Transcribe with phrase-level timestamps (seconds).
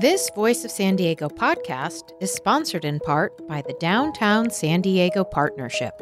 [0.00, 5.24] This Voice of San Diego podcast is sponsored in part by the Downtown San Diego
[5.24, 5.92] Partnership.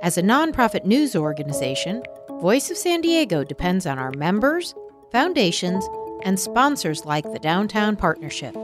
[0.00, 2.04] As a nonprofit news organization,
[2.40, 4.76] Voice of San Diego depends on our members,
[5.10, 5.84] foundations,
[6.22, 8.54] and sponsors like the Downtown Partnership.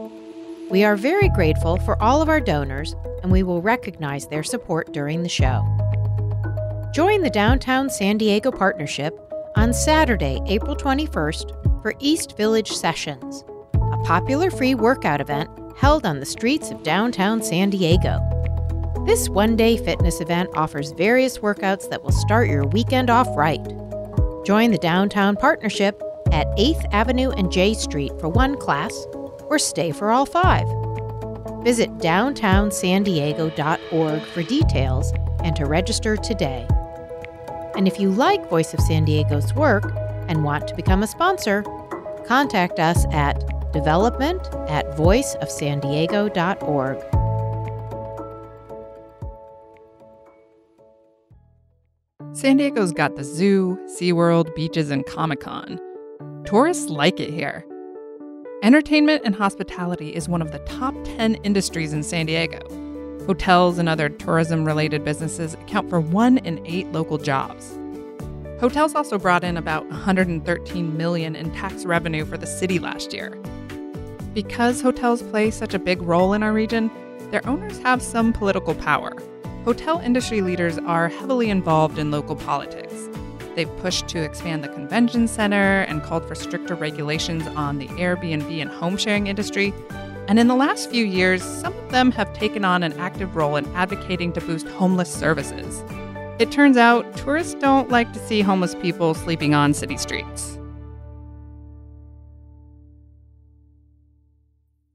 [0.69, 4.93] We are very grateful for all of our donors, and we will recognize their support
[4.93, 5.61] during the show.
[6.93, 9.13] Join the Downtown San Diego Partnership
[9.57, 13.43] on Saturday, April 21st for East Village Sessions,
[14.03, 18.19] popular free workout event held on the streets of downtown San Diego.
[19.05, 23.65] This one day fitness event offers various workouts that will start your weekend off right.
[24.45, 29.07] Join the Downtown Partnership at 8th Avenue and J Street for one class,
[29.47, 30.67] or stay for all five.
[31.63, 35.13] Visit downtownsandiego.org for details
[35.43, 36.67] and to register today.
[37.75, 39.93] And if you like Voice of San Diego's work
[40.27, 41.63] and want to become a sponsor,
[42.25, 46.97] contact us at development at voiceofsandiego.org.
[52.33, 55.79] San Diego's got the zoo, SeaWorld, beaches, and Comic Con.
[56.45, 57.65] Tourists like it here.
[58.61, 62.59] Entertainment and hospitality is one of the top 10 industries in San Diego.
[63.25, 67.77] Hotels and other tourism related businesses account for one in eight local jobs.
[68.59, 73.39] Hotels also brought in about 113 million in tax revenue for the city last year.
[74.39, 76.89] Because hotels play such a big role in our region,
[77.29, 79.13] their owners have some political power.
[79.65, 83.09] Hotel industry leaders are heavily involved in local politics.
[83.55, 88.61] They've pushed to expand the convention center and called for stricter regulations on the Airbnb
[88.61, 89.73] and home sharing industry.
[90.29, 93.57] And in the last few years, some of them have taken on an active role
[93.57, 95.83] in advocating to boost homeless services.
[96.39, 100.58] It turns out tourists don't like to see homeless people sleeping on city streets.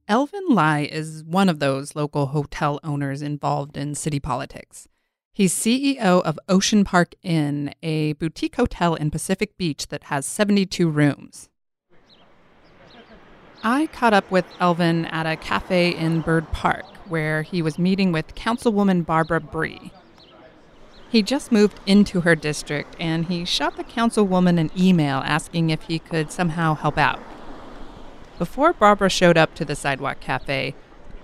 [0.06, 4.86] Elvin Lai is one of those local hotel owners involved in city politics.
[5.33, 10.91] He's CEO of Ocean Park Inn, a boutique hotel in Pacific Beach that has 72
[10.91, 11.48] rooms.
[13.62, 18.12] I caught up with Elvin at a cafe in Bird Park where he was meeting
[18.12, 19.91] with Councilwoman Barbara Bry.
[21.09, 25.84] He just moved into her district and he shot the councilwoman an email asking if
[25.84, 27.21] he could somehow help out.
[28.39, 30.75] Before Barbara showed up to the Sidewalk Cafe,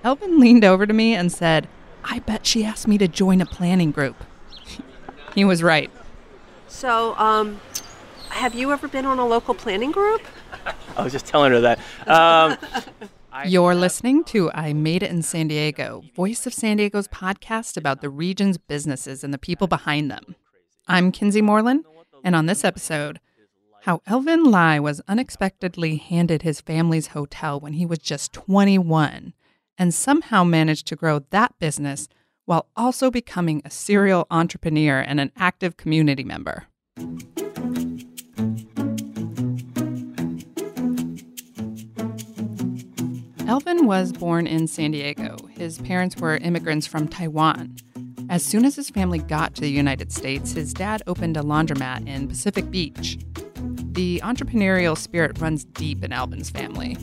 [0.04, 1.68] Elvin leaned over to me and said,
[2.04, 4.16] I bet she asked me to join a planning group.
[5.34, 5.90] he was right.
[6.68, 7.60] So, um,
[8.30, 10.22] have you ever been on a local planning group?
[10.96, 11.78] I was just telling her that.
[12.06, 12.56] Um,
[13.46, 18.00] You're listening to I Made It in San Diego, Voice of San Diego's podcast about
[18.00, 20.34] the region's businesses and the people behind them.
[20.88, 21.84] I'm Kinsey Moreland,
[22.24, 23.20] and on this episode,
[23.82, 29.32] how Elvin Lai was unexpectedly handed his family's hotel when he was just 21
[29.78, 32.06] and somehow managed to grow that business
[32.44, 36.66] while also becoming a serial entrepreneur and an active community member.
[43.46, 45.36] Elvin was born in San Diego.
[45.56, 47.76] His parents were immigrants from Taiwan.
[48.28, 52.06] As soon as his family got to the United States, his dad opened a laundromat
[52.06, 53.18] in Pacific Beach.
[54.00, 56.96] The entrepreneurial spirit runs deep in Elvin's family,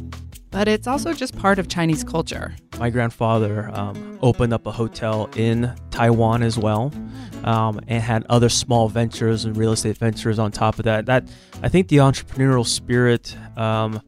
[0.49, 2.55] but it's also just part of Chinese culture.
[2.79, 6.91] My grandfather um, opened up a hotel in Taiwan as well,
[7.43, 11.05] um, and had other small ventures and real estate ventures on top of that.
[11.05, 11.29] That
[11.61, 13.37] I think the entrepreneurial spirit.
[13.55, 14.01] Um,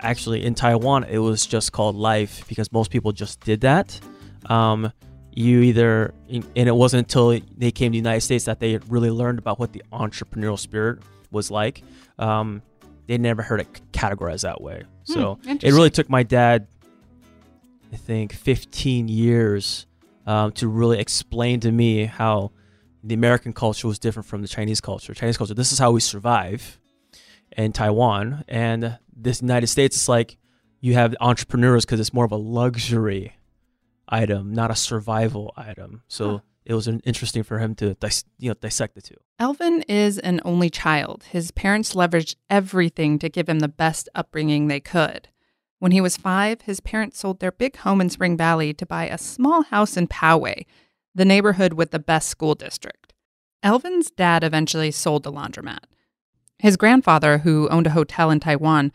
[0.00, 4.00] actually, in Taiwan, it was just called life because most people just did that.
[4.46, 4.92] Um,
[5.30, 9.10] you either, and it wasn't until they came to the United States that they really
[9.12, 10.98] learned about what the entrepreneurial spirit
[11.36, 11.82] was like.
[12.18, 12.62] Um,
[13.06, 14.82] they never heard it categorized that way.
[15.04, 16.66] So Hmm, it really took my dad,
[17.92, 19.86] I think, 15 years
[20.26, 22.50] um, to really explain to me how
[23.04, 25.14] the American culture was different from the Chinese culture.
[25.14, 26.80] Chinese culture, this is how we survive
[27.56, 28.44] in Taiwan.
[28.48, 30.36] And this United States, it's like
[30.80, 33.36] you have entrepreneurs because it's more of a luxury
[34.08, 36.02] item, not a survival item.
[36.08, 36.38] So Huh.
[36.66, 39.14] It was interesting for him to dis- you know dissect the two.
[39.38, 41.24] Elvin is an only child.
[41.30, 45.28] His parents leveraged everything to give him the best upbringing they could.
[45.78, 49.08] When he was five, his parents sold their big home in Spring Valley to buy
[49.08, 50.66] a small house in Poway,
[51.14, 53.14] the neighborhood with the best school district.
[53.62, 55.84] Elvin's dad eventually sold the laundromat.
[56.58, 58.90] His grandfather, who owned a hotel in Taiwan,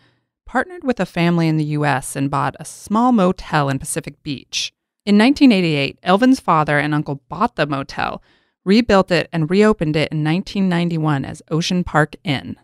[0.45, 4.73] partnered with a family in the US and bought a small motel in Pacific Beach.
[5.03, 8.21] In 1988, Elvin's father and uncle bought the motel,
[8.63, 12.55] rebuilt it, and reopened it in 1991 as Ocean Park Inn.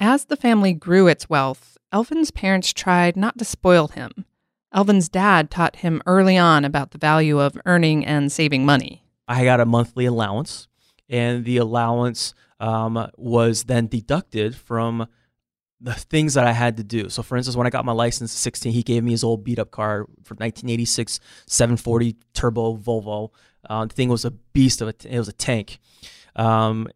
[0.00, 4.24] As the family grew its wealth, Elvin's parents tried not to spoil him.
[4.72, 9.04] Elvin's dad taught him early on about the value of earning and saving money.
[9.28, 10.66] I got a monthly allowance,
[11.08, 15.06] and the allowance um, was then deducted from
[15.80, 17.08] the things that I had to do.
[17.08, 19.44] So, for instance, when I got my license at 16, he gave me his old
[19.44, 23.30] beat up car for 1986 740 turbo Volvo.
[23.68, 25.78] Uh, the thing was a beast of a, t- it was a tank,
[26.36, 26.88] um,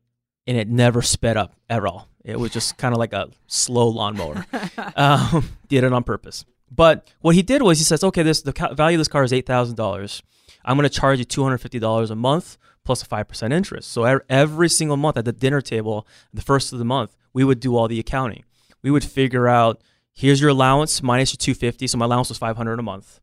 [0.47, 2.09] and it never sped up at all.
[2.25, 4.47] It was just kind of like a slow lawnmower.
[4.97, 6.45] um, did it on purpose.
[6.71, 9.33] But what he did was he says, okay, this the value of this car is
[9.33, 10.23] eight thousand dollars.
[10.65, 13.53] I'm going to charge you two hundred fifty dollars a month plus a five percent
[13.53, 13.91] interest.
[13.91, 17.61] So every single month at the dinner table, the first of the month, we would
[17.61, 18.45] do all the accounting.
[18.85, 19.83] We would figure out
[20.13, 21.89] here's your allowance minus your two fifty.
[21.89, 23.21] So my allowance was five hundred a month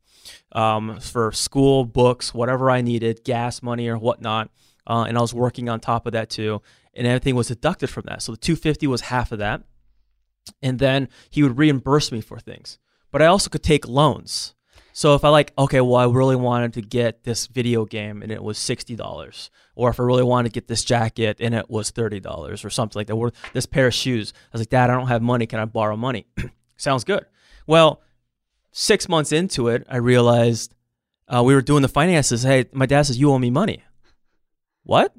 [0.51, 4.49] um, for school, books, whatever I needed, gas money or whatnot.
[4.85, 6.61] Uh, and I was working on top of that too,
[6.93, 8.21] and everything was deducted from that.
[8.21, 9.61] So the two fifty was half of that,
[10.61, 12.77] and then he would reimburse me for things
[13.11, 14.55] but I also could take loans.
[14.93, 18.31] So if I like, okay, well, I really wanted to get this video game and
[18.31, 21.69] it was sixty dollars, or if I really wanted to get this jacket and it
[21.69, 24.69] was thirty dollars or something like that, or this pair of shoes, I was like,
[24.69, 25.45] Dad, I don't have money.
[25.45, 26.25] Can I borrow money?
[26.77, 27.25] Sounds good.
[27.67, 28.01] Well,
[28.71, 30.73] six months into it, I realized
[31.27, 32.43] uh, we were doing the finances.
[32.43, 33.83] Hey, my dad says you owe me money.
[34.83, 35.13] What?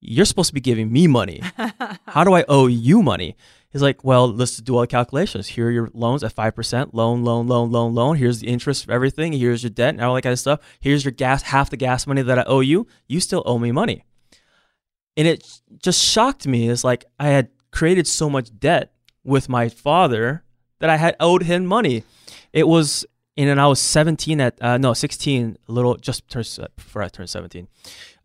[0.00, 1.40] You're supposed to be giving me money.
[2.06, 3.36] How do I owe you money?
[3.72, 5.48] He's like, well, let's do all the calculations.
[5.48, 8.16] Here are your loans at 5%, loan, loan, loan, loan, loan.
[8.16, 9.32] Here's the interest of everything.
[9.32, 10.60] Here's your debt and all that kind of stuff.
[10.78, 12.86] Here's your gas, half the gas money that I owe you.
[13.08, 14.04] You still owe me money.
[15.16, 16.68] And it just shocked me.
[16.68, 18.92] It's like I had created so much debt
[19.24, 20.44] with my father
[20.80, 22.04] that I had owed him money.
[22.52, 26.28] It was, and then I was 17 at, uh, no, 16, little, just
[26.76, 27.66] before I turned 17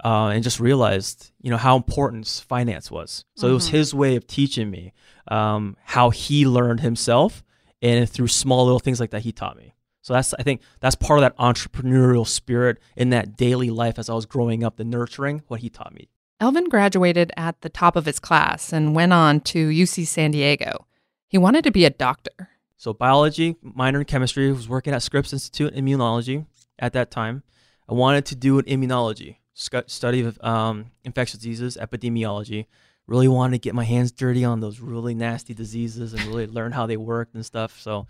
[0.03, 3.25] uh, and just realized, you know, how important finance was.
[3.35, 3.51] So mm-hmm.
[3.51, 3.77] it was mm-hmm.
[3.77, 4.93] his way of teaching me
[5.27, 7.43] um, how he learned himself,
[7.81, 9.73] and through small little things like that, he taught me.
[10.01, 14.09] So that's I think that's part of that entrepreneurial spirit in that daily life as
[14.09, 16.07] I was growing up, the nurturing what he taught me.
[16.39, 20.87] Elvin graduated at the top of his class and went on to UC San Diego.
[21.27, 22.49] He wanted to be a doctor.
[22.77, 26.45] So biology, minor in chemistry, was working at Scripps Institute in Immunology
[26.77, 27.41] at that time.
[27.89, 32.67] I wanted to do an immunology study of um, infectious diseases, epidemiology.
[33.07, 36.71] Really wanted to get my hands dirty on those really nasty diseases and really learn
[36.71, 37.79] how they worked and stuff.
[37.79, 38.05] So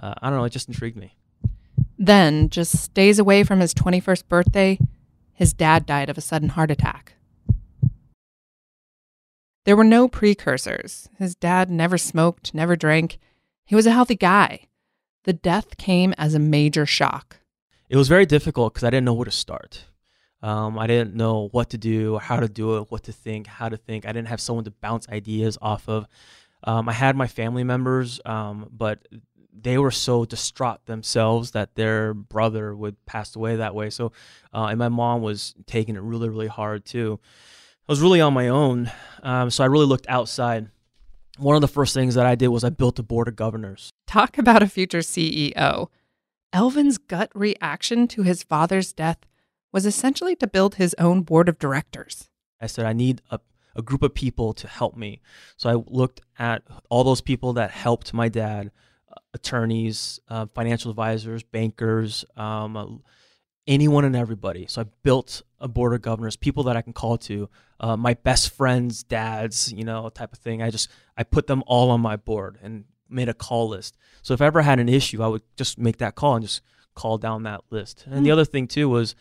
[0.00, 1.16] uh, I don't know, it just intrigued me.
[1.98, 4.78] Then, just days away from his 21st birthday,
[5.32, 7.14] his dad died of a sudden heart attack.
[9.64, 11.08] There were no precursors.
[11.18, 13.18] His dad never smoked, never drank.
[13.64, 14.68] He was a healthy guy.
[15.24, 17.38] The death came as a major shock.
[17.88, 19.84] It was very difficult because I didn't know where to start.
[20.42, 23.70] Um, I didn't know what to do, how to do it, what to think, how
[23.70, 24.04] to think.
[24.04, 26.06] I didn't have someone to bounce ideas off of.
[26.64, 29.06] Um, I had my family members, um, but
[29.58, 33.88] they were so distraught themselves that their brother would pass away that way.
[33.88, 34.12] So,
[34.52, 37.20] uh, and my mom was taking it really, really hard too.
[37.88, 38.90] I was really on my own,
[39.22, 40.68] um, so I really looked outside.
[41.38, 43.90] One of the first things that I did was I built a board of governors.
[44.06, 45.88] Talk about a future CEO.
[46.52, 49.18] Elvin's gut reaction to his father's death
[49.72, 52.30] was essentially to build his own board of directors.
[52.60, 53.40] I said, I need a,
[53.74, 55.20] a group of people to help me.
[55.56, 58.70] So I looked at all those people that helped my dad
[59.10, 62.86] uh, attorneys, uh, financial advisors, bankers, um, uh,
[63.66, 64.66] anyone and everybody.
[64.66, 67.48] So I built a board of governors, people that I can call to,
[67.80, 70.62] uh, my best friends, dads, you know, type of thing.
[70.62, 73.96] I just I put them all on my board and made a call list.
[74.22, 76.62] So if I ever had an issue, I would just make that call and just
[76.94, 78.04] call down that list.
[78.04, 78.24] And mm-hmm.
[78.24, 78.32] the hmm.
[78.32, 79.14] other thing too was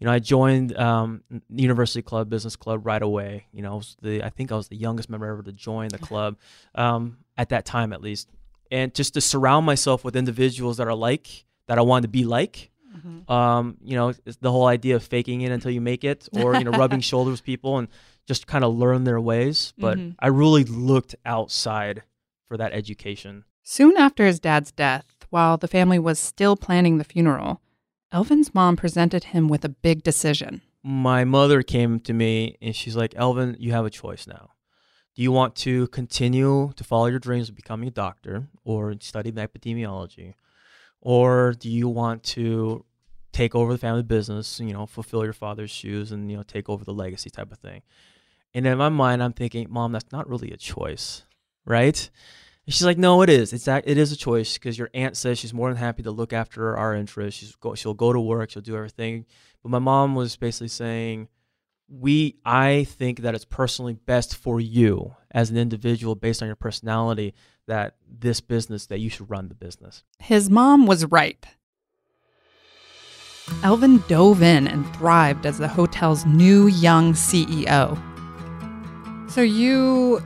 [0.00, 3.46] you know, I joined um, University Club Business Club right away.
[3.52, 5.98] You know, I, the, I think I was the youngest member ever to join the
[5.98, 6.38] club
[6.74, 8.30] um, at that time, at least.
[8.70, 12.24] And just to surround myself with individuals that are like that I wanted to be
[12.24, 12.69] like.
[12.94, 13.30] Mm-hmm.
[13.30, 16.64] Um, you know, the whole idea of faking it until you make it, or you
[16.64, 17.88] know, rubbing shoulders with people and
[18.26, 19.72] just kind of learn their ways.
[19.78, 20.10] But mm-hmm.
[20.18, 22.02] I really looked outside
[22.46, 23.44] for that education.
[23.62, 27.60] Soon after his dad's death, while the family was still planning the funeral,
[28.12, 30.62] Elvin's mom presented him with a big decision.
[30.82, 34.50] My mother came to me and she's like, Elvin, you have a choice now.
[35.14, 39.30] Do you want to continue to follow your dreams of becoming a doctor or study
[39.30, 40.34] epidemiology?
[41.00, 42.84] Or do you want to
[43.32, 46.68] take over the family business, you know, fulfill your father's shoes and, you know, take
[46.68, 47.82] over the legacy type of thing?
[48.52, 51.24] And in my mind, I'm thinking, Mom, that's not really a choice,
[51.64, 52.10] right?
[52.66, 53.52] And she's like, no, it is.
[53.52, 56.10] It's that it is a choice because your aunt says she's more than happy to
[56.10, 57.40] look after our interests.
[57.40, 59.24] She's go, she'll go to work, she'll do everything.
[59.62, 61.28] But my mom was basically saying,
[61.88, 66.56] we I think that it's personally best for you as an individual based on your
[66.56, 67.34] personality
[67.70, 70.02] that this business that you should run the business.
[70.18, 71.46] His mom was right.
[73.62, 77.96] Elvin dove in and thrived as the hotel's new young CEO.
[79.30, 80.20] So you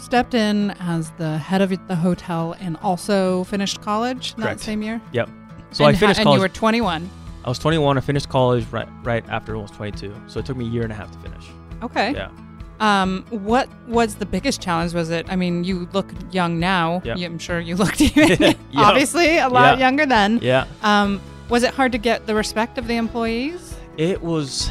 [0.00, 4.60] stepped in as the head of the hotel and also finished college that Correct.
[4.60, 5.02] same year?
[5.12, 5.28] Yep.
[5.72, 6.36] So and I finished ha- college.
[6.36, 7.10] And you were 21.
[7.44, 7.98] I was 21.
[7.98, 10.14] I finished college right right after I was 22.
[10.28, 11.44] So it took me a year and a half to finish.
[11.82, 12.12] Okay.
[12.12, 12.30] Yeah.
[12.80, 14.94] Um, what was the biggest challenge?
[14.94, 15.26] Was it?
[15.30, 17.02] I mean, you look young now.
[17.04, 17.18] Yep.
[17.18, 18.56] I'm sure you looked even Yep.
[18.74, 19.84] obviously a lot Yeah.
[19.86, 20.38] younger then.
[20.42, 20.64] Yeah.
[20.82, 21.20] Um,
[21.50, 23.74] was it hard to get the respect of the employees?
[23.98, 24.70] It was.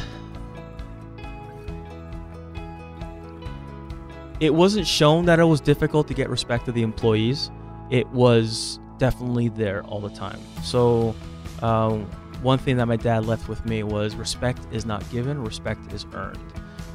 [4.40, 7.50] It wasn't shown that it was difficult to get respect of the employees.
[7.90, 10.38] It was definitely there all the time.
[10.64, 11.14] So,
[11.62, 12.06] um,
[12.42, 16.06] one thing that my dad left with me was respect is not given, respect is
[16.14, 16.38] earned.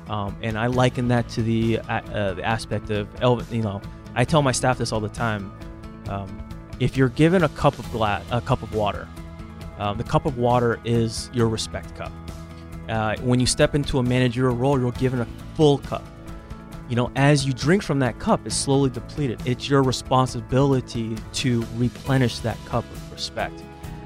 [0.07, 3.45] Um, and I liken that to the uh, uh, the aspect of Elvin.
[3.55, 3.81] You know,
[4.13, 5.51] I tell my staff this all the time.
[6.09, 6.41] Um,
[6.79, 9.07] if you're given a cup of glass, a cup of water,
[9.79, 12.12] um, the cup of water is your respect cup.
[12.88, 16.03] Uh, when you step into a managerial role, you're given a full cup.
[16.88, 19.41] You know, as you drink from that cup, it's slowly depleted.
[19.45, 23.63] It's your responsibility to replenish that cup of respect.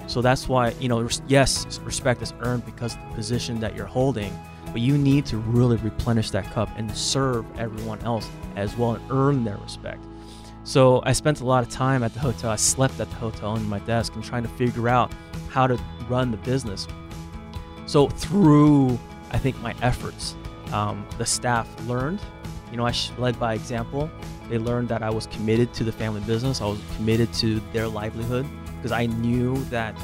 [0.08, 3.86] So that's why, you know, yes, respect is earned because of the position that you're
[3.86, 4.34] holding,
[4.72, 9.12] but you need to really replenish that cup and serve everyone else as well and
[9.12, 10.04] earn their respect.
[10.64, 12.52] So I spent a lot of time at the hotel.
[12.52, 15.12] I slept at the hotel in my desk and trying to figure out
[15.50, 16.88] how to run the business.
[17.86, 19.00] So through,
[19.32, 20.36] I think, my efforts,
[20.72, 22.22] um, the staff learned.
[22.72, 24.12] You know, I led by example.
[24.48, 26.62] They learned that I was committed to the family business.
[26.62, 28.46] I was committed to their livelihood
[28.76, 29.96] because I knew that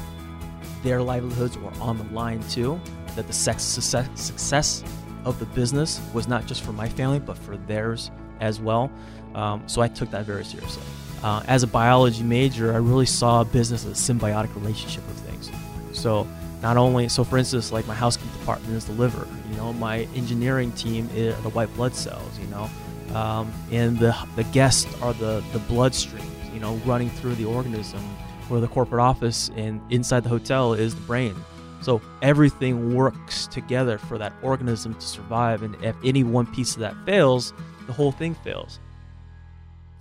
[0.86, 2.80] their livelihoods were on the line too.
[3.16, 4.84] That the success,
[5.24, 8.90] of the business was not just for my family, but for theirs as well.
[9.34, 10.84] Um, so I took that very seriously.
[11.24, 15.50] Uh, as a biology major, I really saw business as a symbiotic relationship of things.
[15.92, 16.28] So
[16.62, 19.26] not only, so for instance, like my housekeeping department is the liver.
[19.50, 22.38] You know, my engineering team is the white blood cells.
[22.38, 22.70] You know,
[23.18, 26.54] um, and the the guests are the the bloodstreams.
[26.54, 28.00] You know, running through the organism.
[28.48, 31.34] Where the corporate office and inside the hotel is the brain.
[31.82, 35.62] So everything works together for that organism to survive.
[35.62, 37.52] And if any one piece of that fails,
[37.86, 38.78] the whole thing fails.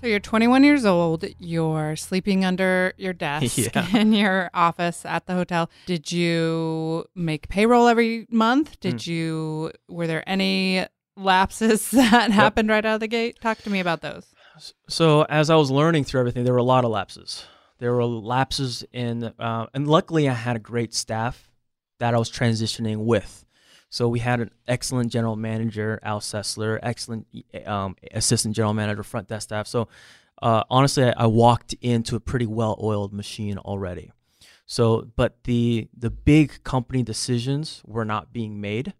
[0.01, 1.25] So you're 21 years old.
[1.39, 3.87] You're sleeping under your desk Yeah.
[3.97, 5.69] in your office at the hotel.
[5.87, 8.79] Did you make payroll every month?
[8.79, 9.07] Did Mm.
[9.07, 9.71] you?
[9.89, 10.85] Were there any
[11.17, 13.39] lapses that happened right out of the gate?
[13.41, 14.27] Talk to me about those.
[14.87, 17.45] So as I was learning through everything, there were a lot of lapses.
[17.85, 21.51] There were lapses in, uh, and luckily I had a great staff
[21.99, 23.45] that I was transitioning with.
[23.91, 27.27] So we had an excellent general manager, Al Sessler, excellent
[27.63, 29.67] um, assistant general manager, front desk staff.
[29.67, 29.87] So
[30.41, 34.11] uh, honestly, I, I walked into a pretty well-oiled machine already.
[34.65, 38.95] So, but the the big company decisions were not being made,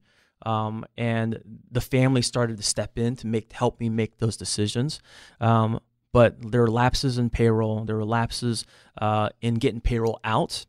[0.45, 4.99] um, and the family started to step in to make help me make those decisions.
[5.41, 5.79] Um,
[6.15, 7.83] but there were lapses in payroll.
[7.83, 8.63] There were lapses
[9.01, 10.65] uh, in getting payroll out,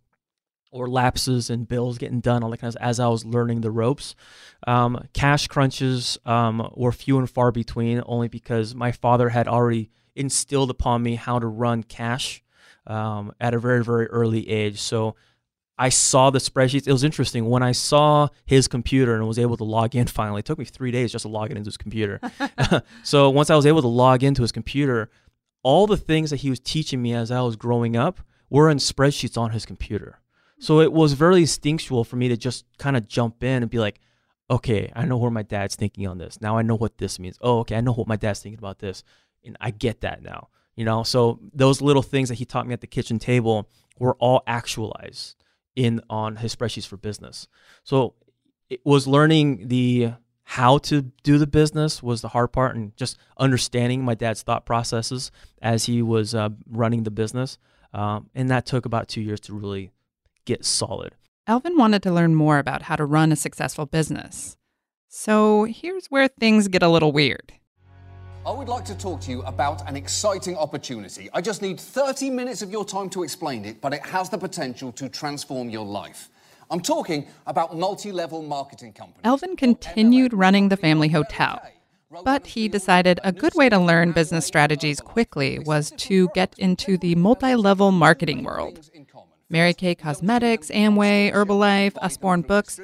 [0.73, 2.43] or lapses in bills getting done.
[2.43, 4.17] All that kind of as I was learning the ropes.
[4.67, 9.89] Um, cash crunches um, were few and far between, only because my father had already
[10.17, 12.43] instilled upon me how to run cash
[12.89, 14.81] um, at a very very early age.
[14.81, 15.15] So.
[15.79, 16.89] I saw the spreadsheets.
[16.89, 20.39] It was interesting when I saw his computer and was able to log in finally.
[20.39, 22.19] It took me three days just to log in into his computer.
[23.03, 25.11] so once I was able to log into his computer,
[25.67, 28.79] all the things that he was teaching me as I was growing up were in
[28.79, 30.21] spreadsheets on his computer.
[30.61, 33.81] So it was very instinctual for me to just kind of jump in and be
[33.81, 33.99] like,
[34.49, 36.41] okay, I know where my dad's thinking on this.
[36.41, 37.37] Now I know what this means.
[37.41, 39.03] Oh, okay, I know what my dad's thinking about this.
[39.45, 40.51] And I get that now.
[40.77, 43.69] You know, so those little things that he taught me at the kitchen table
[43.99, 45.35] were all actualized
[45.75, 47.49] in on his spreadsheets for business.
[47.83, 48.15] So
[48.71, 50.13] it was learning the
[50.51, 54.65] how to do the business was the hard part and just understanding my dad's thought
[54.65, 57.59] processes as he was uh, running the business
[57.93, 59.91] um, and that took about two years to really
[60.45, 61.13] get solid
[61.49, 64.57] Elvin wanted to learn more about how to run a successful business.
[65.09, 67.53] So here's where things get a little weird.
[68.45, 71.29] I would like to talk to you about an exciting opportunity.
[71.33, 74.39] I just need 30 minutes of your time to explain it, but it has the
[74.39, 76.31] potential to transform your life.
[76.71, 79.21] I'm talking about multi level marketing companies.
[79.25, 81.61] Elvin continued running the family hotel,
[82.25, 86.97] but he decided a good way to learn business strategies quickly was to get into
[86.99, 88.91] the multi level marketing world.
[89.49, 92.81] Mary Kay Cosmetics, Amway, Herbalife, Usborne Books,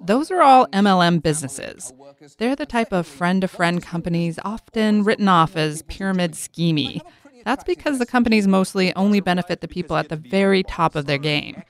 [0.00, 1.92] those are all MLM businesses.
[2.38, 7.02] They're the type of friend to friend companies often written off as pyramid schemy.
[7.46, 11.16] That's because the companies mostly only benefit the people at the very top of their
[11.16, 11.62] game.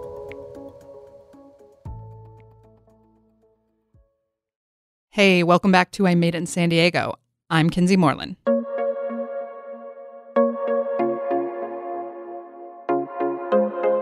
[5.10, 7.14] Hey, welcome back to I Made It in San Diego.
[7.48, 8.36] I'm Kinsey Moreland.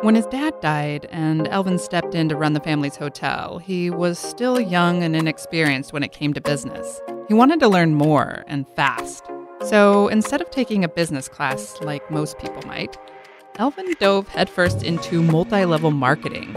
[0.02, 4.18] When his dad died and Elvin stepped in to run the family's hotel, he was
[4.18, 7.00] still young and inexperienced when it came to business.
[7.28, 9.24] He wanted to learn more and fast.
[9.64, 12.98] So instead of taking a business class like most people might,
[13.58, 16.56] Elvin dove headfirst into multi level marketing,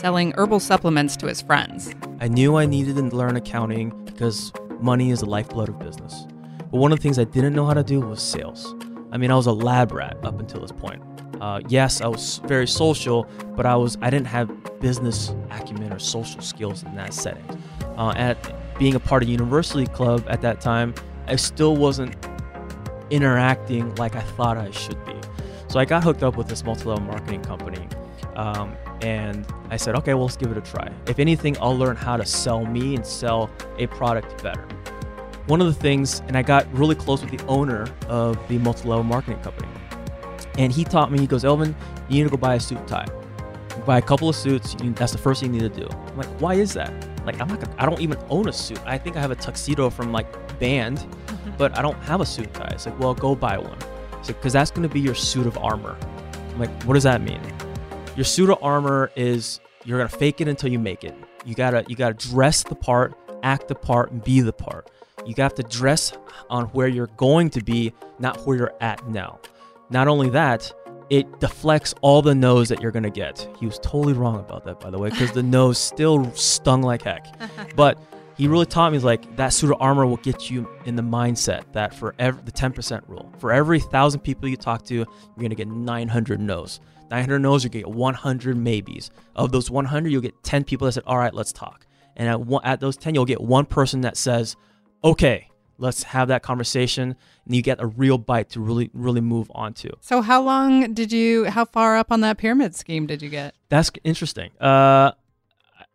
[0.00, 1.94] selling herbal supplements to his friends.
[2.20, 6.26] I knew I needed to learn accounting because money is the lifeblood of business.
[6.58, 8.74] But one of the things I didn't know how to do was sales.
[9.12, 11.02] I mean, I was a lab rat up until this point.
[11.38, 13.26] Uh, yes, I was very social,
[13.56, 17.44] but I was I didn't have business acumen or social skills in that setting.
[17.98, 20.94] Uh, at being a part of university club at that time,
[21.26, 22.16] I still wasn't
[23.10, 25.14] interacting like I thought I should be.
[25.68, 27.86] So I got hooked up with this multi-level marketing company,
[28.34, 30.90] um, and I said, okay, well, let's give it a try.
[31.06, 34.66] If anything, I'll learn how to sell me and sell a product better.
[35.46, 39.04] One of the things, and I got really close with the owner of the multi-level
[39.04, 39.68] marketing company,
[40.58, 41.18] and he taught me.
[41.18, 41.74] He goes, Elvin,
[42.08, 43.06] you need to go buy a suit and tie.
[43.86, 44.76] Buy a couple of suits.
[44.82, 45.88] You, that's the first thing you need to do.
[45.88, 46.92] I'm like, why is that?
[47.24, 47.60] Like, I'm not.
[47.60, 48.80] Gonna, I don't even own a suit.
[48.84, 51.06] I think I have a tuxedo from like band,
[51.58, 52.68] but I don't have a suit and tie.
[52.72, 53.78] It's like, well, go buy one.
[54.18, 55.96] It's like, because that's going to be your suit of armor.
[56.34, 57.40] I'm like, what does that mean?
[58.16, 61.14] Your pseudo armor is you're gonna fake it until you make it.
[61.44, 64.90] You gotta you gotta dress the part, act the part, and be the part.
[65.26, 66.12] You have to dress
[66.48, 69.38] on where you're going to be, not where you're at now.
[69.90, 70.72] Not only that,
[71.08, 73.48] it deflects all the no's that you're gonna get.
[73.58, 77.02] He was totally wrong about that, by the way, because the no's still stung like
[77.02, 77.26] heck.
[77.76, 77.98] But
[78.36, 81.72] he really taught me like that suit of armor will get you in the mindset
[81.72, 85.54] that for every the 10% rule, for every thousand people you talk to, you're gonna
[85.54, 86.80] get 900 no's.
[87.10, 89.10] 900 no's, you get 100 maybes.
[89.36, 92.40] Of those 100, you'll get 10 people that said, "All right, let's talk." And at
[92.40, 94.56] one, at those 10, you'll get one person that says,
[95.02, 97.14] "Okay, let's have that conversation,"
[97.46, 99.90] and you get a real bite to really really move on to.
[100.00, 103.54] So, how long did you, how far up on that pyramid scheme did you get?
[103.68, 104.50] That's interesting.
[104.60, 105.12] Uh,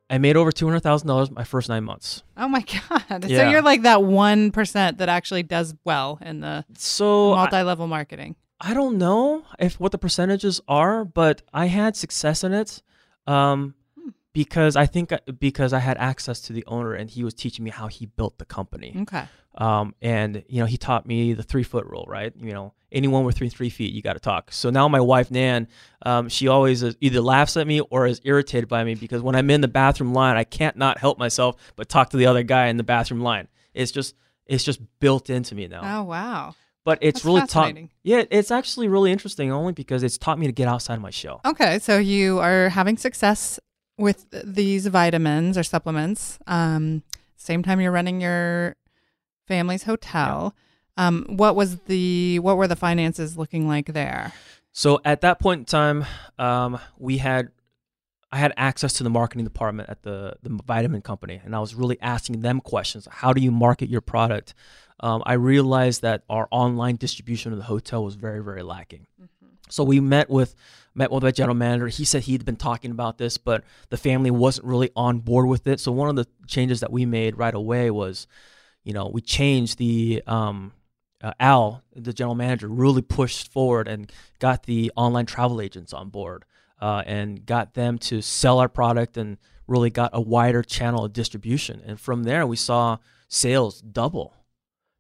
[0.10, 2.24] I made over two hundred thousand dollars my first nine months.
[2.38, 3.24] Oh my God.
[3.24, 8.36] So, you're like that 1% that actually does well in the So multi level marketing.
[8.60, 12.82] I don't know if what the percentages are, but I had success in it
[13.28, 13.76] um,
[14.34, 17.72] because I think because I had access to the owner and he was teaching me
[17.72, 18.96] how he built the company.
[19.02, 19.26] Okay.
[19.58, 22.34] Um, and you know he taught me the three foot rule, right?
[22.38, 24.52] You know anyone within three feet, you got to talk.
[24.52, 25.68] So now my wife Nan,
[26.06, 29.36] um, she always is, either laughs at me or is irritated by me because when
[29.36, 32.44] I'm in the bathroom line, I can't not help myself but talk to the other
[32.44, 33.48] guy in the bathroom line.
[33.74, 34.16] It's just
[34.46, 36.56] it's just built into me now Oh, wow.
[36.86, 40.48] But it's That's really taught yeah it's actually really interesting only because it's taught me
[40.48, 41.80] to get outside of my shell Okay.
[41.80, 43.60] So, you are having success
[43.98, 46.40] with these vitamins or supplements.
[46.48, 47.04] Um,
[47.36, 48.76] same time you're running your
[49.48, 50.56] family's hotel.
[50.98, 54.34] Um, what was the what were the finances looking like there?
[54.78, 56.06] so at that point in time
[56.38, 57.50] um, we had
[58.32, 61.74] i had access to the marketing department at the, the vitamin company and i was
[61.74, 64.54] really asking them questions how do you market your product
[65.00, 69.06] um, i realized that our online distribution of the hotel was very very lacking
[69.70, 70.56] So we met with
[70.94, 71.88] met with my general manager.
[71.88, 75.68] He said he'd been talking about this, but the family wasn't really on board with
[75.68, 75.80] it.
[75.80, 78.28] So one of the changes that we made right away was,
[78.84, 80.72] you know, we changed the um,
[81.22, 86.10] uh, Al, the general manager, really pushed forward and got the online travel agents on
[86.10, 86.46] board
[86.80, 91.12] uh, and got them to sell our product and really got a wider channel of
[91.12, 91.82] distribution.
[91.86, 94.36] And from there, we saw sales double,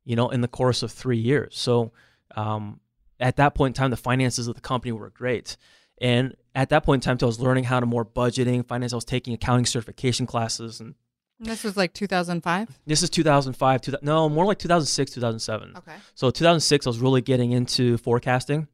[0.05, 1.57] you know, in the course of three years.
[1.57, 1.91] So
[2.35, 2.79] um,
[3.19, 5.57] at that point in time, the finances of the company were great.
[5.99, 8.93] And at that point in time, I was learning how to more budgeting, finance.
[8.93, 10.95] I was taking accounting certification classes, and
[11.39, 12.69] This was like 2005.
[12.85, 13.81] this is 2005.
[13.81, 15.73] Two, no, more like 2006, 2007.
[15.77, 15.93] Okay.
[16.13, 18.67] So 2006, I was really getting into forecasting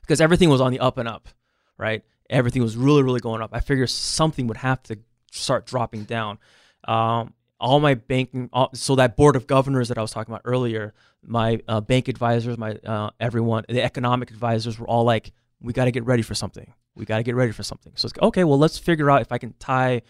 [0.00, 1.28] because everything was on the up and up,
[1.76, 2.02] right?
[2.30, 3.50] Everything was really, really going up.
[3.52, 4.98] I figured something would have to
[5.30, 6.38] start dropping down.
[6.84, 10.94] Um, all my banking, so that board of governors that I was talking about earlier,
[11.22, 15.86] my uh, bank advisors, my uh, everyone, the economic advisors were all like, "We got
[15.86, 16.72] to get ready for something.
[16.94, 18.44] We got to get ready for something." So it's okay.
[18.44, 20.02] Well, let's figure out if I can tie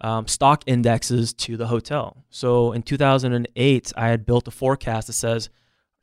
[0.00, 2.24] um, stock indexes to the hotel.
[2.30, 5.48] So in 2008, I had built a forecast that says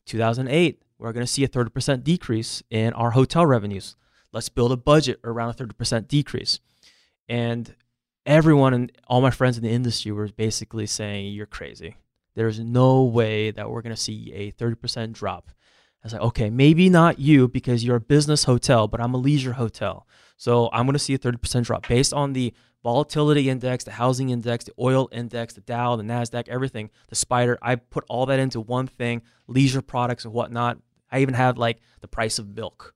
[0.06, 3.96] 2008, we're going to see a 30% decrease in our hotel revenues.
[4.32, 6.60] Let's build a budget around a 30% decrease.
[7.30, 7.76] And
[8.26, 11.96] everyone and all my friends in the industry were basically saying, You're crazy.
[12.36, 15.52] There's no way that we're going to see a 30% drop.
[16.04, 19.18] I was like, okay, maybe not you because you're a business hotel, but I'm a
[19.18, 20.06] leisure hotel.
[20.36, 24.30] So I'm going to see a 30% drop based on the volatility index, the housing
[24.30, 27.58] index, the oil index, the Dow, the NASDAQ, everything, the spider.
[27.62, 30.78] I put all that into one thing, leisure products and whatnot.
[31.10, 32.94] I even have like the price of milk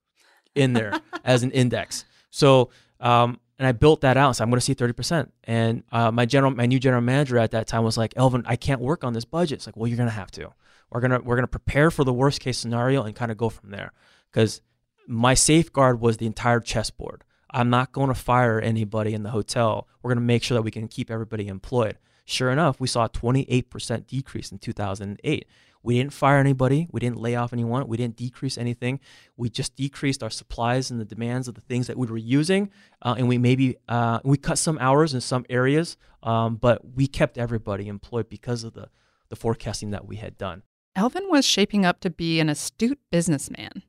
[0.54, 2.04] in there as an index.
[2.30, 4.36] So, um, and I built that out.
[4.36, 5.30] So I'm going to see 30%.
[5.46, 8.56] And uh, my general, my new general manager at that time was like, Elvin, I
[8.56, 9.58] can't work on this budget.
[9.58, 10.54] It's like, well, you're going to have to.
[10.90, 13.72] We're gonna we're gonna prepare for the worst case scenario and kind of go from
[13.72, 13.92] there.
[14.32, 14.62] Because
[15.06, 17.24] my safeguard was the entire chessboard.
[17.52, 19.88] I'm not going to fire anybody in the hotel.
[20.02, 21.98] We're going to make sure that we can keep everybody employed.
[22.26, 25.48] Sure enough, we saw a 28% decrease in 2008.
[25.88, 26.86] We didn't fire anybody.
[26.92, 27.88] We didn't lay off anyone.
[27.88, 29.00] We didn't decrease anything.
[29.38, 32.72] We just decreased our supplies and the demands of the things that we were using.
[33.02, 37.08] Uh, and we maybe uh, we cut some hours in some areas, um, but we
[37.08, 38.90] kept everybody employed because of the
[39.30, 40.64] the forecasting that we had done.
[40.94, 43.84] Elvin was shaping up to be an astute businessman.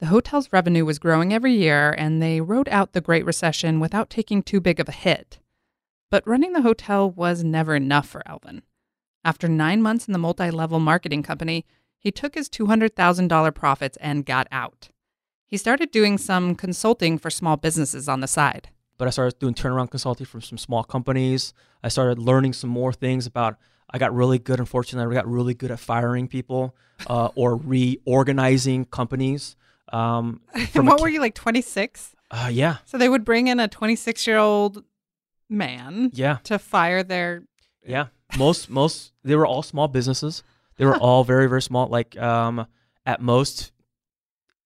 [0.00, 4.10] The hotel's revenue was growing every year, and they rode out the Great Recession without
[4.10, 5.38] taking too big of a hit.
[6.10, 8.62] But running the hotel was never enough for Elvin.
[9.26, 11.64] After nine months in the multi level marketing company,
[11.98, 14.88] he took his $200,000 profits and got out.
[15.46, 18.68] He started doing some consulting for small businesses on the side.
[18.98, 21.52] but I started doing turnaround consulting for some small companies.
[21.82, 23.56] I started learning some more things about.
[23.90, 24.58] I got really good.
[24.60, 26.76] Unfortunately, I got really good at firing people
[27.08, 29.56] uh, or reorganizing companies.
[29.92, 32.14] Um, And from a what were you like, 26?
[32.30, 34.84] uh, yeah, So they would bring in a 26 year old
[35.50, 37.42] man yeah, to fire their.
[37.84, 38.06] yeah.
[38.36, 40.42] Most most they were all small businesses.
[40.76, 41.86] They were all very very small.
[41.88, 42.66] Like um,
[43.04, 43.72] at most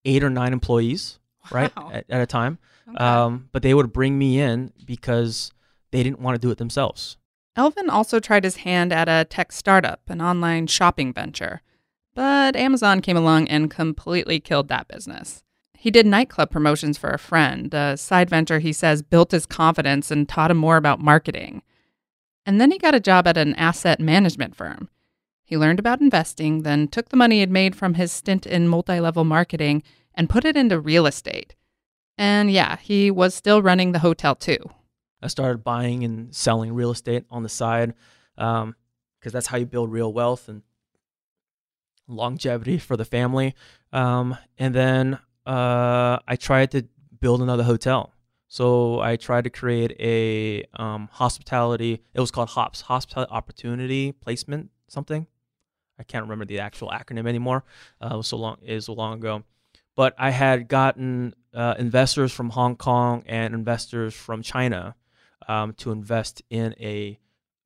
[0.04, 1.18] eight or nine employees,
[1.50, 1.90] right Wow.
[1.92, 2.58] at, at a time.
[2.88, 2.96] Okay.
[2.96, 5.52] Um, but they would bring me in because
[5.92, 7.16] they didn't want to do it themselves.
[7.56, 11.60] Elvin also tried his hand at a tech startup, an online shopping venture.
[12.14, 15.42] But Amazon came along and completely killed that business.
[15.74, 20.10] He did nightclub promotions for a friend, a side venture he says built his confidence
[20.10, 21.62] and taught him more about marketing.
[22.46, 24.88] And then he got a job at an asset management firm.
[25.44, 29.00] He learned about investing, then took the money he'd made from his stint in multi
[29.00, 29.82] level marketing
[30.14, 31.54] and put it into real estate.
[32.16, 34.58] And yeah, he was still running the hotel too.
[35.22, 37.94] I started buying and selling real estate on the side
[38.36, 40.62] because that's how you build real wealth and
[42.08, 43.54] longevity for the family.
[43.92, 46.86] Um, and then uh, I tried to
[47.20, 48.12] build another hotel.
[48.50, 52.02] So I tried to create a um, hospitality.
[52.12, 55.28] It was called HOPS, Hospitality Opportunity Placement something.
[56.00, 57.62] I can't remember the actual acronym anymore.
[58.02, 58.56] Uh, it was so long.
[58.68, 59.44] Was so long ago.
[59.94, 64.96] But I had gotten uh, investors from Hong Kong and investors from China
[65.46, 67.20] um, to invest in a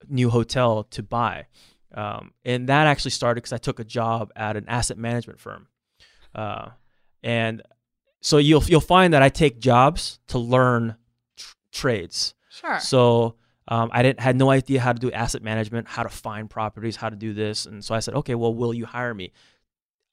[0.06, 1.46] new hotel to buy.
[1.94, 5.68] Um, and that actually started because I took a job at an asset management firm.
[6.34, 6.70] Uh,
[7.22, 7.62] and
[8.24, 10.96] so you'll you'll find that I take jobs to learn
[11.36, 12.34] tr- trades.
[12.48, 12.80] Sure.
[12.80, 13.34] So
[13.68, 16.96] um, I didn't had no idea how to do asset management, how to find properties,
[16.96, 19.30] how to do this, and so I said, okay, well, will you hire me?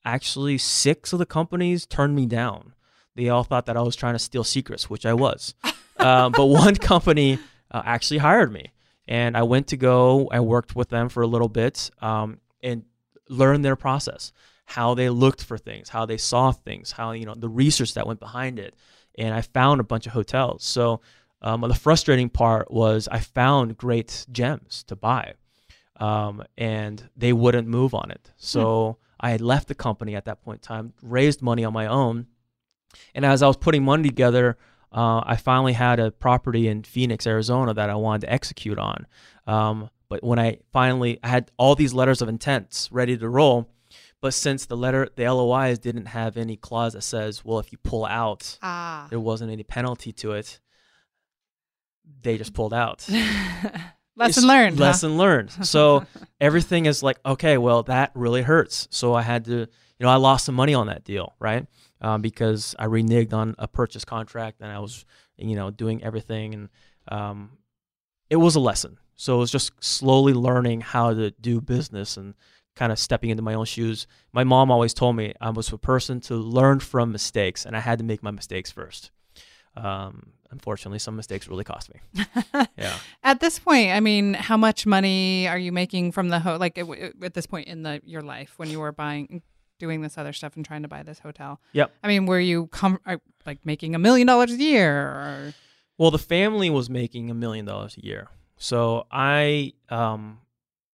[0.04, 2.74] Actually, six of the companies turned me down.
[3.16, 5.56] They all thought that I was trying to steal secrets, which I was.
[5.98, 7.40] um, but one company
[7.72, 8.74] uh, actually hired me,
[9.08, 10.28] and I went to go.
[10.34, 12.84] I worked with them for a little bit um, and
[13.30, 14.34] learned their process,
[14.66, 18.08] how they looked for things, how they saw things, how you know the research that
[18.08, 18.76] went behind it,
[19.18, 20.64] and I found a bunch of hotels.
[20.64, 21.02] So
[21.42, 25.34] um, the frustrating part was I found great gems to buy,
[25.98, 28.32] um, and they wouldn't move on it.
[28.38, 31.88] So I had left the company at that point in time, raised money on my
[31.88, 32.28] own,
[33.14, 34.58] and as I was putting money together,
[34.92, 39.08] uh, I finally had a property in Phoenix, Arizona that I wanted to execute on.
[39.48, 43.70] Um, but when I finally I had all these letters of intents ready to roll,
[44.22, 47.78] but since the letter, the LOIs didn't have any clause that says, well, if you
[47.84, 49.08] pull out, Ah.
[49.10, 50.60] there wasn't any penalty to it.
[52.24, 53.08] They just pulled out.
[54.16, 54.78] Lesson It's learned.
[54.78, 54.84] huh?
[54.84, 55.52] Lesson learned.
[55.66, 56.06] So
[56.42, 58.88] everything is like, okay, well, that really hurts.
[58.92, 59.68] So I had to, you
[60.00, 61.66] know, I lost some money on that deal, right?
[62.02, 65.06] Um, because I reneged on a purchase contract and I was,
[65.38, 66.54] you know, doing everything.
[66.54, 66.70] And
[67.08, 67.52] um,
[68.30, 68.98] it was a lesson.
[69.16, 72.34] So it was just slowly learning how to do business and
[72.82, 74.08] kind of stepping into my own shoes.
[74.34, 77.80] My mom always told me I was a person to learn from mistakes and I
[77.80, 79.12] had to make my mistakes first.
[79.78, 82.26] Um, unfortunately, some mistakes really cost me.
[82.78, 82.98] Yeah.
[83.22, 86.80] At this point, I mean, how much money are you making from the ho- like
[86.80, 89.44] at, this point in the your life when you were buying,
[89.78, 91.62] doing this other stuff and trying to buy this hotel?
[91.74, 91.92] Yep.
[92.04, 94.92] I mean, were you com- are, like making a million dollars a year?
[94.92, 95.54] Or
[96.00, 98.30] Well, the family was making a million dollars a year.
[98.58, 100.40] So I, um,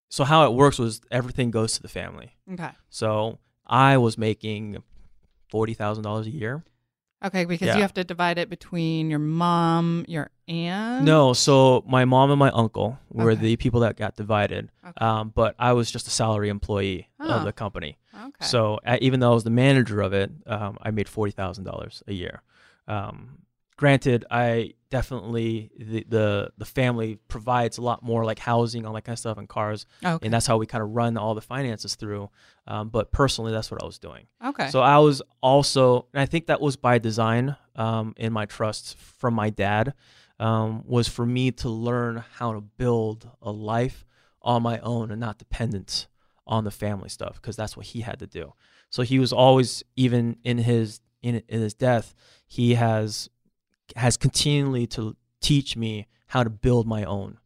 [0.10, 2.36] so how it works was everything goes to the family.
[2.54, 4.84] okay, So I was making
[5.50, 6.64] forty thousand dollars a year.
[7.24, 7.76] okay, because Yeah.
[7.76, 11.04] you have to divide it between your mom, your aunt.
[11.06, 13.42] No, so my mom and my uncle were Okay.
[13.42, 14.70] the people that got divided.
[14.86, 15.06] Okay.
[15.06, 17.30] Um, but I was just a salary employee Oh.
[17.30, 17.98] of the company.
[18.16, 18.46] Okay.
[18.46, 22.04] So even though I was the manager of it, um, I made forty thousand dollars
[22.08, 22.42] a year.
[22.88, 23.40] Um,
[23.78, 29.04] granted, I definitely the, the the family provides a lot more like housing, all that
[29.04, 30.26] kind of stuff, and cars, okay.
[30.26, 32.30] and that's how we kind of run all the finances through.
[32.68, 34.28] Um, but personally, that's what I was doing.
[34.44, 34.70] okay.
[34.70, 38.98] So I was also, and I think that was by design um, in my trust
[38.98, 39.94] from my dad,
[40.40, 44.06] um, was for me to learn how to build a life
[44.42, 46.08] on my own and not dependent
[46.46, 48.54] on the family stuff because that's what he had to do.
[48.90, 52.14] So he was always, even in his in, in his death,
[52.48, 53.30] he has
[53.96, 57.38] has continually to teach me how to build my own.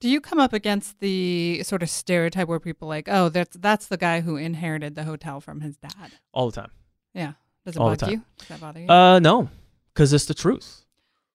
[0.00, 3.86] Do you come up against the sort of stereotype where people like, oh, that's that's
[3.88, 6.12] the guy who inherited the hotel from his dad?
[6.32, 6.70] all the time.
[7.14, 7.32] Yeah.
[7.64, 8.22] Does it All bug you?
[8.38, 8.88] Does that bother you?
[8.88, 9.50] Uh, no,
[9.92, 10.84] because it's the truth,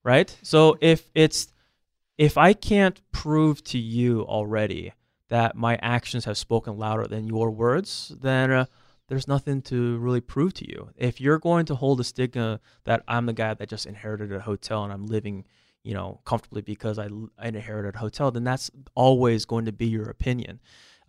[0.03, 0.35] right?
[0.41, 1.47] So if it's
[2.17, 4.93] if I can't prove to you already
[5.29, 8.65] that my actions have spoken louder than your words, then uh,
[9.13, 10.89] there's nothing to really prove to you.
[10.97, 14.39] If you're going to hold a stigma that I'm the guy that just inherited a
[14.39, 15.45] hotel and I'm living,
[15.83, 19.85] you know, comfortably because I, I inherited a hotel, then that's always going to be
[19.85, 20.59] your opinion.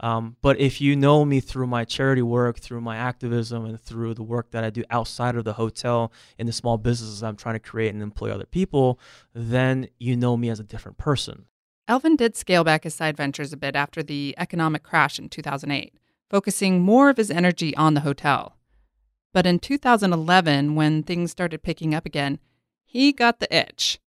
[0.00, 4.12] Um, but if you know me through my charity work, through my activism, and through
[4.12, 7.54] the work that I do outside of the hotel in the small businesses I'm trying
[7.54, 9.00] to create and employ other people,
[9.32, 11.46] then you know me as a different person.
[11.88, 15.94] Elvin did scale back his side ventures a bit after the economic crash in 2008,
[16.30, 18.56] focusing more of his energy on the hotel.
[19.32, 22.38] But in 2011, when things started picking up again,
[22.84, 23.98] he got the itch.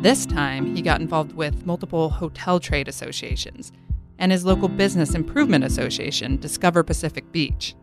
[0.00, 3.72] This time, he got involved with multiple hotel trade associations
[4.18, 7.74] and his local business improvement association, Discover Pacific Beach.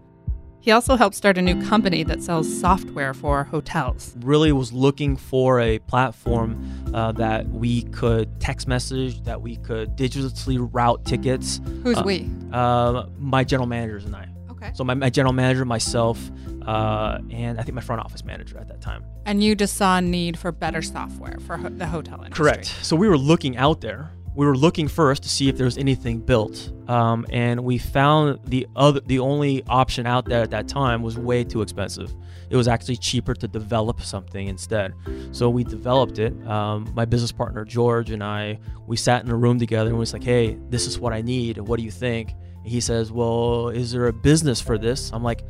[0.65, 4.15] He also helped start a new company that sells software for hotels.
[4.21, 6.59] Really was looking for a platform
[6.91, 11.61] uh, that we could text message, that we could digitally route tickets.
[11.83, 12.27] Who's Uh, we?
[12.51, 14.27] Uh, my general managers and I.
[14.49, 14.71] Okay.
[14.73, 16.19] So my, my general manager, myself,
[16.65, 19.03] uh, and I think my front office manager at that time.
[19.27, 22.43] And you just saw a need for better software for ho- the hotel industry.
[22.43, 22.65] Correct.
[22.81, 24.09] So we were looking out there.
[24.35, 28.39] We were looking first to see if there was anything built, um, and we found
[28.45, 32.13] the other, the only option out there at that time was way too expensive.
[32.49, 34.93] It was actually cheaper to develop something instead.
[35.31, 36.33] So we developed it.
[36.47, 40.01] Um, my business partner George and I, we sat in a room together and we
[40.01, 41.57] was like, "Hey, this is what I need.
[41.57, 45.23] What do you think?" And he says, "Well, is there a business for this?" I'm
[45.23, 45.43] like,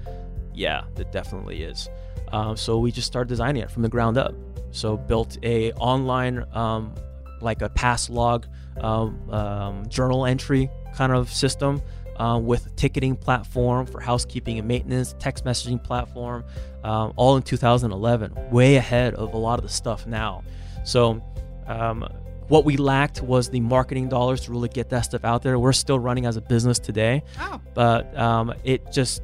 [0.54, 1.90] "Yeah, there definitely is."
[2.32, 4.36] Um, so we just started designing it from the ground up.
[4.72, 6.94] So built a online um,
[7.42, 8.46] like a pass log
[8.82, 11.82] um, um, journal entry kind of system
[12.18, 16.44] uh, with a ticketing platform for housekeeping and maintenance, text messaging platform,
[16.84, 20.42] um, all in 2011, way ahead of a lot of the stuff now.
[20.86, 21.22] So,
[21.68, 22.08] um,
[22.48, 25.58] what we lacked was the marketing dollars to really get that stuff out there.
[25.58, 29.22] We're still running as a business today, Oh, but um, it just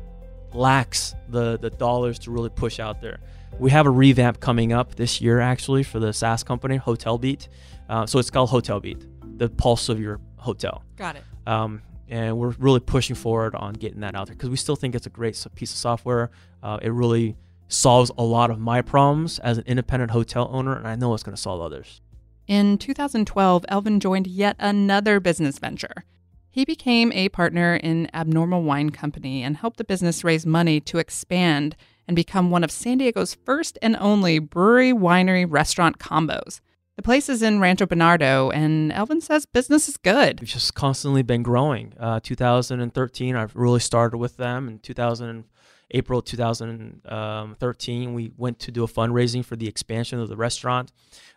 [0.54, 3.20] lacks the the dollars to really push out there.
[3.60, 7.50] We have a revamp coming up this year, actually, for the SaaS company, Hotel Beat.
[7.90, 9.06] Uh, so it's called Hotel Beat,
[9.38, 10.84] the pulse of your hotel.
[10.96, 11.24] got it.
[11.46, 14.96] Um, and we're really pushing forward on getting that out there because we still think
[14.96, 16.32] it's a great piece of software.
[16.62, 17.38] Uh, it really
[17.68, 21.24] solves a lot of my problems as an independent hotel owner, and I know it's
[21.24, 22.02] going to solve others.
[22.48, 26.04] In 2012, Elvin joined yet another business venture.
[26.52, 30.98] He became a partner in Abnormal Wine Company and helped the business raise money to
[30.98, 36.60] expand and become one of San Diego's first and only brewery winery restaurant combos.
[36.98, 40.42] The place is in Rancho Bernardo, and Elvin says business is good.
[40.42, 41.94] We've just constantly been growing.
[41.98, 44.68] Uh, 2013, I really started with them.
[44.68, 45.46] In 2000,
[45.92, 50.92] April 2013, we went to do a fundraising for the expansion of the restaurant,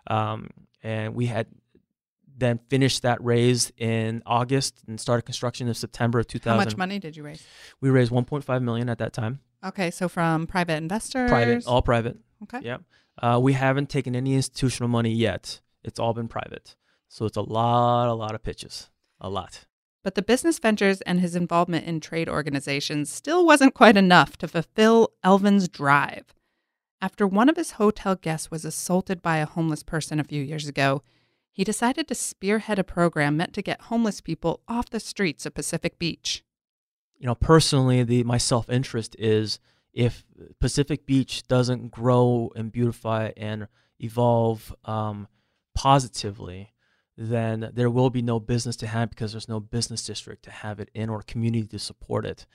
[0.09, 0.49] um,
[0.83, 1.47] and we had
[2.37, 6.59] then finished that raise in August and started construction in September of 2000.
[6.59, 7.45] How much money did you raise?
[7.81, 9.41] We raised 1.5 million at that time.
[9.65, 11.31] Okay, so from private investors.
[11.31, 12.19] Private, all private.
[12.43, 12.61] Okay.
[12.63, 12.83] Yep.
[13.23, 15.61] Uh, we haven't taken any institutional money yet.
[15.83, 16.77] It's all been private.
[17.09, 19.67] So it's a lot, a lot of pitches, a lot.
[20.03, 24.49] But the business ventures and his involvement in trade organizations still wasn't quite enough to
[24.49, 26.35] fulfill Elvin's drive.
[27.01, 30.69] After one of his hotel guests was assaulted by a homeless person a few years
[30.69, 31.03] ago,
[31.55, 35.55] he decided to spearhead a program meant to get homeless people off the streets of
[35.55, 36.45] Pacific Beach.
[37.17, 39.61] You know, personally, the my self interest is
[39.93, 40.25] if
[40.59, 43.69] Pacific Beach doesn't grow and beautify and
[44.01, 45.29] evolve um,
[45.77, 46.73] positively,
[47.17, 50.81] then there will be no business to have because there's no business district to have
[50.81, 52.47] it in or community to support it.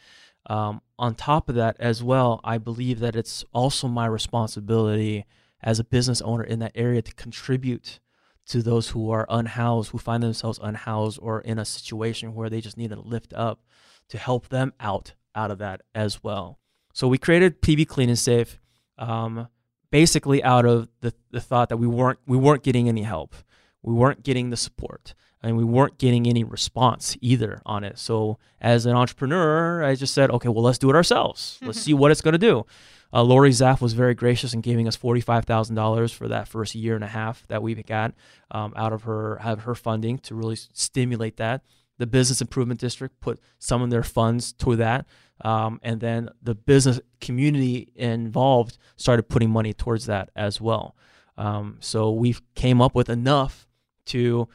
[0.48, 5.26] Um, on top of that, as well, I believe that it's also my responsibility
[5.64, 8.02] as a business owner in that area to contribute
[8.50, 12.62] to those who are unhoused, who find themselves unhoused or in a situation where they
[12.62, 13.62] just need a lift up
[14.10, 16.60] to help them out out of that as well.
[16.94, 18.60] So we created PB Clean and Safe,
[18.98, 19.48] um,
[19.92, 23.36] basically out of the, the thought that we weren't we weren't getting any help,
[23.84, 28.00] we weren't getting the support, and we weren't getting any response either on it.
[28.00, 31.60] So as an entrepreneur, I just said, okay, well let's do it ourselves.
[31.62, 32.66] Let's see what it's going to do.
[33.12, 36.76] Uh, Lorie Zapf was very gracious in giving us forty-five thousand dollars for that first
[36.76, 38.14] year and a half that we got
[38.52, 41.64] um, out of her have her funding to really stimulate that.
[41.98, 45.06] The Business Improvement District put some of their funds to that,
[45.42, 50.96] um, and then the business community involved started putting money towards that as well.
[51.38, 53.68] Um, so we came up with enough
[54.06, 54.48] to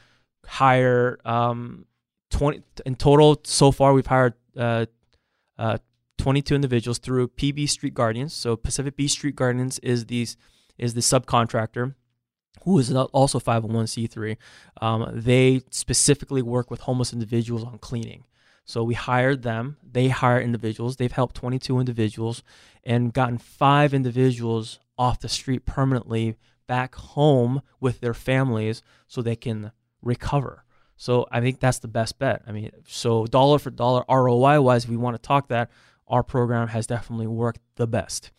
[0.46, 1.86] hire um,
[2.30, 3.40] twenty in total.
[3.44, 4.86] So far, we've hired uh,
[5.58, 5.78] uh,
[6.18, 8.32] 22 individuals through PB Street Guardians.
[8.32, 10.36] So Pacific Beach Street Guardians is these
[10.78, 11.94] is the subcontractor
[12.62, 14.36] who is also 501c3.
[14.80, 18.24] Um, they specifically work with homeless individuals on cleaning.
[18.64, 19.76] So we hired them.
[19.82, 20.96] They hire individuals.
[20.96, 22.42] They've helped 22 individuals
[22.82, 29.36] and gotten five individuals off the street permanently back home with their families so they
[29.36, 30.64] can recover.
[30.96, 32.42] So I think that's the best bet.
[32.46, 35.70] I mean, so dollar for dollar ROI wise, if we want to talk that,
[36.08, 38.30] our program has definitely worked the best.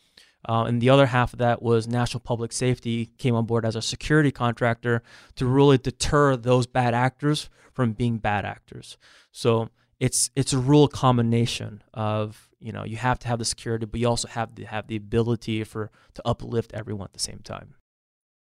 [0.47, 3.75] Uh, and the other half of that was National Public Safety came on board as
[3.75, 5.01] a security contractor
[5.35, 8.97] to really deter those bad actors from being bad actors.
[9.31, 13.85] So it's it's a real combination of you know you have to have the security,
[13.85, 17.39] but you also have to have the ability for to uplift everyone at the same
[17.39, 17.75] time.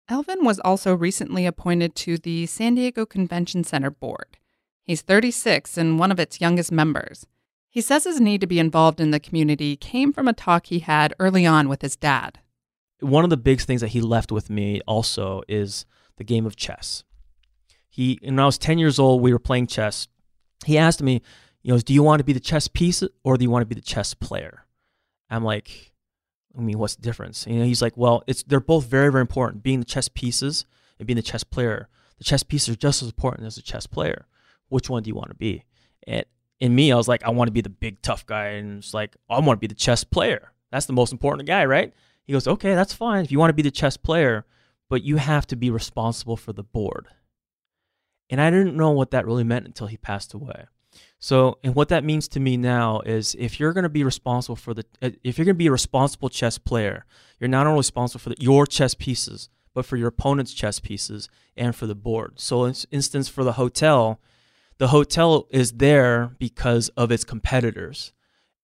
[0.08, 4.38] Elvin was also recently appointed to the San Diego Convention Center board.
[4.84, 7.27] He's 36 and one of its youngest members.
[7.69, 10.79] He says his need to be involved in the community came from a talk he
[10.79, 12.39] had early on with his dad.
[12.99, 15.86] One of the big things that he left with me also is
[16.17, 17.03] the game of chess.
[17.88, 20.08] He, when I was 10 years old, we were playing chess.
[20.65, 21.21] He asked me,
[21.62, 23.67] you know, do you want to be the chess piece or do you want to
[23.67, 24.65] be the chess player?
[25.29, 25.93] I'm like,
[26.58, 27.45] I mean, what's the difference?
[27.47, 29.63] You know, he's like, well, it's they're both very, very important.
[29.63, 30.65] Being the chess pieces
[30.97, 31.88] and being the chess player.
[32.17, 34.25] The chess pieces are just as important as the chess player.
[34.67, 35.63] Which one do you want to be?
[36.08, 36.25] And
[36.60, 38.93] in me, I was like, I want to be the big tough guy, and it's
[38.93, 40.52] like, I want to be the chess player.
[40.72, 41.93] That's the most important guy, right?
[42.24, 44.45] He goes, okay, that's fine if you want to be the chess player,
[44.89, 47.08] but you have to be responsible for the board.
[48.30, 50.65] And I didn't know what that really meant until he passed away.
[51.17, 54.56] So, and what that means to me now is if you're going to be responsible
[54.56, 57.06] for the, uh, if you're going to be a responsible chess player,
[57.39, 61.30] you're not only responsible for the, your chess pieces, but for your opponent's chess pieces
[61.58, 62.39] and for the board.
[62.39, 64.19] So, in instance, for the hotel,
[64.80, 68.14] the hotel is there because of its competitors.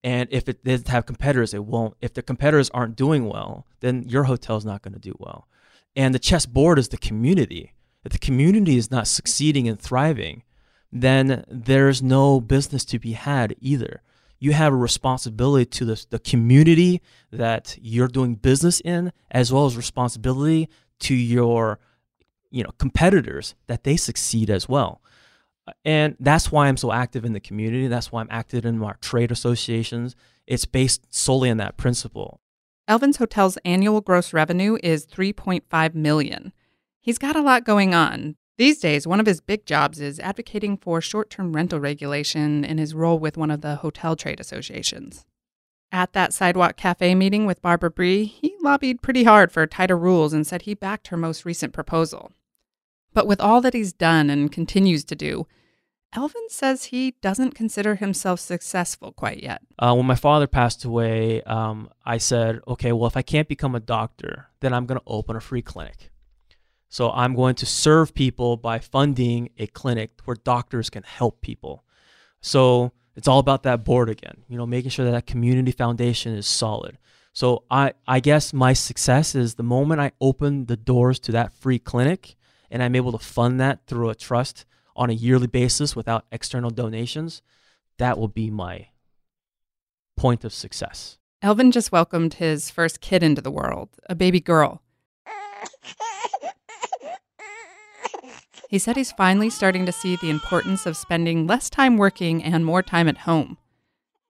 [0.04, 1.96] And if it doesn't have competitors, it won't.
[2.02, 5.48] If the competitors aren't doing well, then your hotel is not going to do well.
[5.96, 7.74] And the chessboard is the community.
[8.04, 10.44] If the community is not succeeding and thriving,
[10.92, 14.02] then there's no business to be had either.
[14.40, 19.66] You have a responsibility to the, the community that you're doing business in, as well
[19.66, 20.70] as responsibility
[21.00, 21.80] to your
[22.52, 25.02] you know competitors that they succeed as well.
[25.84, 27.88] And that's why I'm so active in the community.
[27.88, 30.16] That's why I'm active in our trade associations.
[30.46, 32.40] It's based solely on that principle.
[32.88, 36.54] Elvin's Hotel's annual gross revenue is 3.5 million.
[37.02, 40.78] He's got a lot going on, These days, one of his big jobs is advocating
[40.78, 45.26] for short term rental regulation in his role with one of the hotel trade associations.
[45.92, 50.32] At that Sidewalk Cafe meeting with Barbara Bry, he lobbied pretty hard for tighter rules
[50.32, 52.32] and said he backed her most recent proposal.
[53.16, 55.48] But with all that he's done and continues to do,
[56.14, 59.62] Elvin says he doesn't consider himself successful quite yet.
[59.80, 63.74] Uh, when my father passed away, um, I said, okay, well, if I can't become
[63.74, 66.12] a doctor, then I'm going to open a free clinic.
[66.90, 71.86] So I'm going to serve people by funding a clinic where doctors can help people.
[72.42, 76.36] So it's all about that board again, you know, making sure that that community foundation
[76.36, 76.98] is solid.
[77.32, 81.54] So I, I guess my success is the moment I open the doors to that
[81.54, 82.36] free clinic
[82.70, 86.70] and I'm able to fund that through a trust on a yearly basis without external
[86.70, 87.42] donations,
[87.98, 88.88] that will be my
[90.16, 91.18] point of success.
[91.42, 94.82] Elvin just welcomed his first kid into the world, a baby girl.
[98.70, 102.66] He said he's finally starting to see the importance of spending less time working and
[102.66, 103.58] more time at home.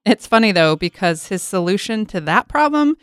[0.05, 2.97] It's funny though, because his solution to that problem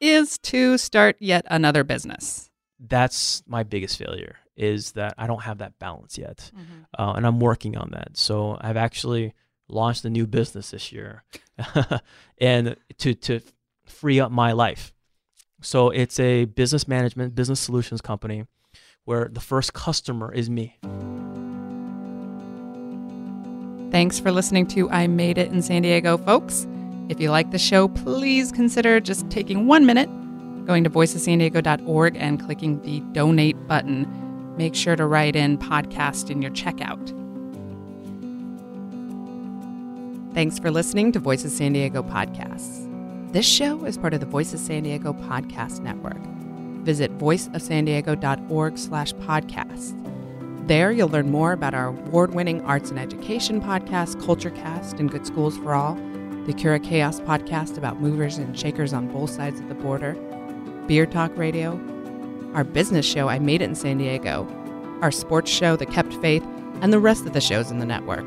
[0.00, 2.48] is to start yet another business.
[2.78, 6.50] That's my biggest failure is that I don't have that balance yet.
[6.54, 6.82] Mm-hmm.
[6.98, 8.16] Uh, and I'm working on that.
[8.16, 9.32] So I've actually
[9.68, 11.22] launched a new business this year
[12.38, 13.40] and to, to
[13.86, 14.92] free up my life.
[15.62, 18.44] So it's a business management, business solutions company
[19.04, 20.78] where the first customer is me.
[23.90, 26.66] Thanks for listening to I Made It in San Diego, folks.
[27.08, 30.10] If you like the show, please consider just taking one minute,
[30.66, 34.27] going to voiceofsandiego.org and clicking the donate button.
[34.58, 37.14] Make sure to write in podcast in your checkout.
[40.34, 42.84] Thanks for listening to Voice of San Diego podcasts.
[43.32, 46.18] This show is part of the Voice of San Diego podcast network
[46.88, 49.94] visit voiceofsandiego.org slash podcast.
[50.66, 55.58] There, you'll learn more about our award-winning arts and education podcast, CultureCast and Good Schools
[55.58, 55.96] for All,
[56.46, 60.14] the Cura Chaos podcast about movers and shakers on both sides of the border,
[60.86, 61.76] Beer Talk Radio,
[62.54, 64.46] our business show, I Made It in San Diego,
[65.02, 66.44] our sports show, The Kept Faith,
[66.80, 68.24] and the rest of the shows in the network.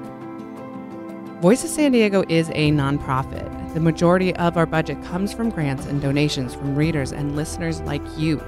[1.41, 3.73] Voice of San Diego is a nonprofit.
[3.73, 8.01] The majority of our budget comes from grants and donations from readers and listeners like
[8.17, 8.41] you.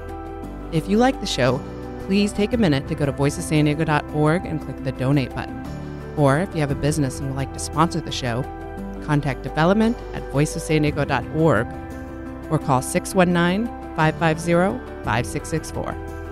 [0.71, 1.59] If you like the show,
[2.05, 5.65] please take a minute to go to voiceofsandiego.org and click the donate button.
[6.17, 8.43] Or if you have a business and would like to sponsor the show,
[9.05, 11.67] contact development at voiceofsandiego.org
[12.51, 16.22] or call 619 550 5664.